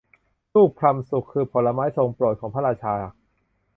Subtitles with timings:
[0.53, 2.93] ลูกพลัมสุกคือผลไม้ทรงโปรดของพระราชา